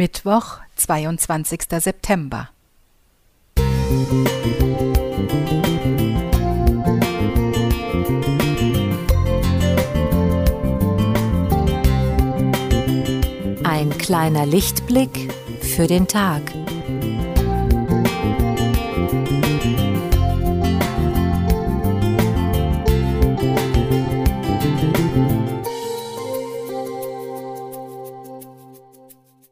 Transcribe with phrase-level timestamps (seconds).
[0.00, 1.60] Mittwoch, 22.
[1.78, 2.48] September.
[13.62, 16.40] Ein kleiner Lichtblick für den Tag.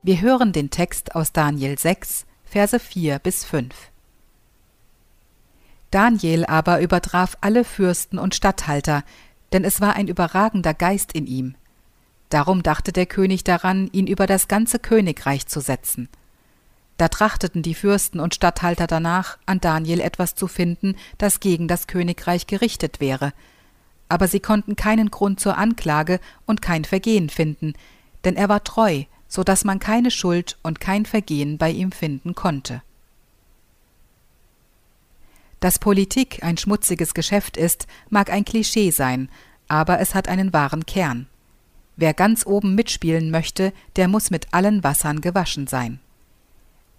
[0.09, 3.75] Wir hören den Text aus Daniel 6, Verse 4 bis 5.
[5.91, 9.05] Daniel aber übertraf alle Fürsten und Statthalter,
[9.53, 11.57] denn es war ein überragender Geist in ihm.
[12.31, 16.09] Darum dachte der König daran, ihn über das ganze Königreich zu setzen.
[16.97, 21.87] Da trachteten die Fürsten und Statthalter danach, an Daniel etwas zu finden, das gegen das
[21.87, 23.35] Königreich gerichtet wäre.
[24.09, 27.75] Aber sie konnten keinen Grund zur Anklage und kein Vergehen finden,
[28.25, 32.35] denn er war treu, so dass man keine Schuld und kein Vergehen bei ihm finden
[32.35, 32.83] konnte.
[35.61, 39.29] Dass Politik ein schmutziges Geschäft ist, mag ein Klischee sein,
[39.67, 41.27] aber es hat einen wahren Kern.
[41.97, 45.99] Wer ganz oben mitspielen möchte, der muss mit allen Wassern gewaschen sein.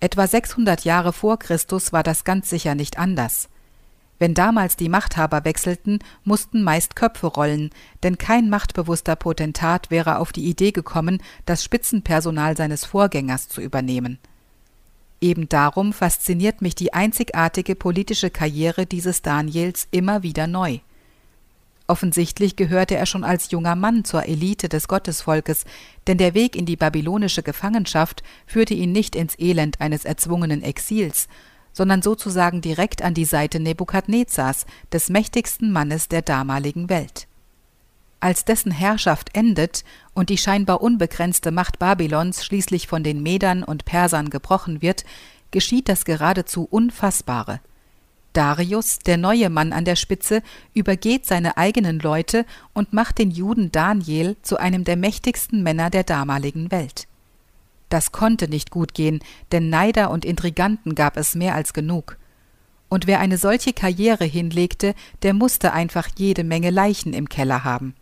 [0.02, 3.50] Etwa 600 Jahre vor Christus war das ganz sicher nicht anders.
[4.20, 7.70] Wenn damals die Machthaber wechselten, mussten meist Köpfe rollen,
[8.04, 14.20] denn kein machtbewusster Potentat wäre auf die Idee gekommen, das Spitzenpersonal seines Vorgängers zu übernehmen.
[15.22, 20.80] Eben darum fasziniert mich die einzigartige politische Karriere dieses Daniels immer wieder neu.
[21.88, 25.66] Offensichtlich gehörte er schon als junger Mann zur Elite des Gottesvolkes,
[26.08, 31.28] denn der Weg in die babylonische Gefangenschaft führte ihn nicht ins Elend eines erzwungenen Exils,
[31.80, 37.26] sondern sozusagen direkt an die Seite Nebukadnezars, des mächtigsten Mannes der damaligen Welt.
[38.20, 43.86] Als dessen Herrschaft endet und die scheinbar unbegrenzte Macht Babylons schließlich von den Medern und
[43.86, 45.06] Persern gebrochen wird,
[45.52, 47.62] geschieht das geradezu Unfassbare.
[48.34, 53.72] Darius, der neue Mann an der Spitze, übergeht seine eigenen Leute und macht den Juden
[53.72, 57.08] Daniel zu einem der mächtigsten Männer der damaligen Welt.
[57.90, 59.20] Das konnte nicht gut gehen,
[59.52, 62.18] denn Neider und Intriganten gab es mehr als genug.
[62.88, 67.96] Und wer eine solche Karriere hinlegte, der musste einfach jede Menge Leichen im Keller haben.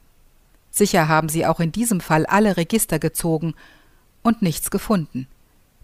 [0.71, 3.55] Sicher haben sie auch in diesem Fall alle Register gezogen
[4.21, 5.27] und nichts gefunden.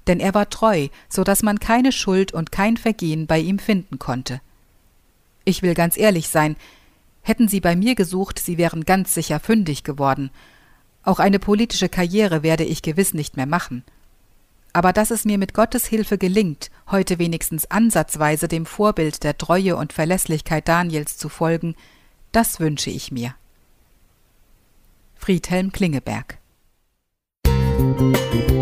[0.07, 3.99] Denn er war treu, so dass man keine Schuld und kein Vergehen bei ihm finden
[3.99, 4.41] konnte.
[5.45, 6.57] Ich will ganz ehrlich sein,
[7.21, 10.29] hätten sie bei mir gesucht, sie wären ganz sicher fündig geworden,
[11.03, 13.83] auch eine politische Karriere werde ich gewiss nicht mehr machen.
[14.73, 19.77] Aber dass es mir mit Gottes Hilfe gelingt, heute wenigstens ansatzweise dem Vorbild der Treue
[19.77, 21.75] und Verlässlichkeit Daniels zu folgen,
[22.31, 23.35] das wünsche ich mir.
[25.15, 26.39] Friedhelm Klingeberg
[27.77, 28.52] Musik